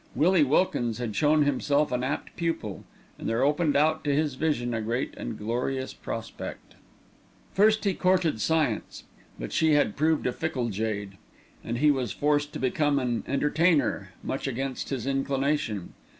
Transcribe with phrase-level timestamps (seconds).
[0.15, 2.85] Willie Wilkins had shown himself an apt pupil,
[3.19, 6.73] and there opened out to his vision a great and glorious prospect.
[7.53, 9.03] First he courted science;
[9.39, 11.19] but she had proved a fickle jade,
[11.63, 15.93] and he was forced to become an entertainer, much against his inclination.